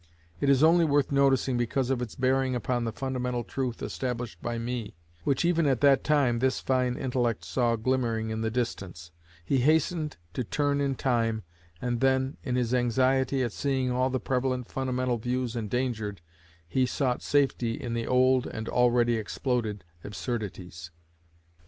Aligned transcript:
It 0.39 0.49
is 0.49 0.63
only 0.63 0.83
worth 0.83 1.11
noticing 1.11 1.57
because 1.57 1.91
of 1.91 2.01
its 2.01 2.15
bearing 2.15 2.55
upon 2.55 2.85
the 2.85 2.91
fundamental 2.91 3.43
truth 3.43 3.83
established 3.83 4.41
by 4.41 4.57
me, 4.57 4.95
which 5.25 5.45
even 5.45 5.67
at 5.67 5.81
that 5.81 6.03
time 6.03 6.39
this 6.39 6.59
fine 6.59 6.97
intellect 6.97 7.45
saw 7.45 7.75
glimmering 7.75 8.31
in 8.31 8.41
the 8.41 8.49
distance. 8.49 9.11
He 9.45 9.59
hastened 9.59 10.17
to 10.33 10.43
turn 10.43 10.81
in 10.81 10.95
time, 10.95 11.43
and 11.79 11.99
then, 11.99 12.37
in 12.41 12.55
his 12.55 12.73
anxiety 12.73 13.43
at 13.43 13.51
seeing 13.53 13.91
all 13.91 14.09
the 14.09 14.19
prevalent 14.19 14.69
fundamental 14.69 15.19
views 15.19 15.55
endangered, 15.55 16.21
he 16.67 16.87
sought 16.87 17.21
safety 17.21 17.75
in 17.79 17.93
the 17.93 18.07
old 18.07 18.47
and 18.47 18.67
already 18.67 19.17
exploded 19.17 19.83
absurdities. 20.03 20.89